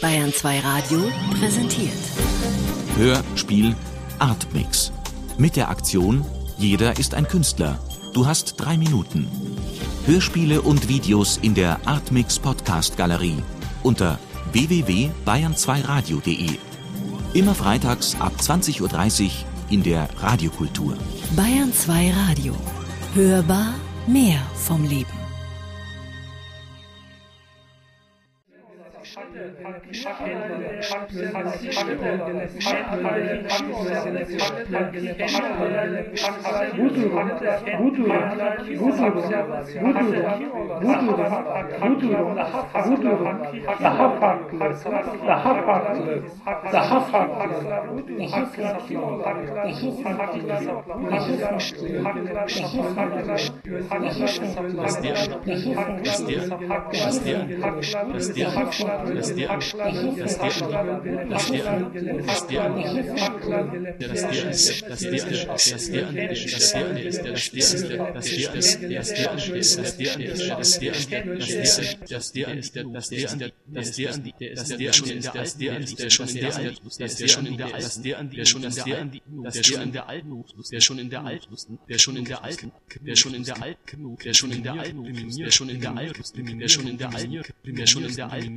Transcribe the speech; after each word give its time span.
Bayern 0.00 0.32
2 0.32 0.60
Radio 0.60 1.02
präsentiert. 1.38 1.92
Hörspiel 2.96 3.74
Artmix. 4.18 4.90
Mit 5.38 5.56
der 5.56 5.68
Aktion 5.70 6.24
Jeder 6.58 6.98
ist 6.98 7.14
ein 7.14 7.28
Künstler. 7.28 7.78
Du 8.14 8.26
hast 8.26 8.54
drei 8.56 8.76
Minuten. 8.76 9.28
Hörspiele 10.06 10.62
und 10.62 10.88
Videos 10.88 11.38
in 11.42 11.54
der 11.54 11.78
Artmix 11.86 12.38
Podcast 12.38 12.96
Galerie 12.96 13.42
unter 13.82 14.18
www.bayern2radio.de. 14.52 16.58
Immer 17.34 17.54
freitags 17.54 18.16
ab 18.20 18.32
20.30 18.40 19.24
Uhr 19.24 19.30
in 19.70 19.82
der 19.82 20.08
Radiokultur. 20.20 20.96
Bayern 21.34 21.72
2 21.72 22.12
Radio. 22.12 22.54
Hörbar 23.14 23.74
mehr 24.06 24.40
vom 24.54 24.84
Leben. 24.84 25.25
Ist 29.16 29.32
der, 29.32 29.48
ist 29.88 30.04
der, 30.04 30.76
ist 56.92 57.26
der, 57.26 57.46
ist 58.14 58.36
der, 58.36 59.05
schon 80.86 80.98
in 80.98 81.10
der 81.10 81.26
alten 81.26 81.78
der 81.88 81.98
schon 81.98 82.18
in 82.18 82.24
der 82.24 82.34
alten 82.34 82.34
der 82.34 82.34
schon 82.34 82.34
in 82.34 82.34
der 82.34 82.42
alten 82.42 82.68
der 83.04 83.14
schon 83.14 83.38
in 83.38 83.42
der 83.44 83.56
alten 83.56 84.16
der 84.24 84.34
schon 84.34 84.50
in 84.50 84.62
der 84.62 84.76
alten 84.76 85.20
der 85.46 85.54
schon 85.54 85.68
in 85.68 85.80
der 85.80 85.96
alten 85.96 86.22
der 86.58 86.68
schon 86.68 86.86
in 86.88 86.98
der 86.98 87.14
alten 87.14 87.44
der 87.64 87.86
schon 87.86 88.04
in 88.04 88.16
der 88.16 88.32
alten 88.32 88.56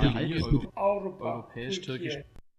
der 0.00 0.14
alten 0.14 0.68
europäisch-türkischen 0.74 2.24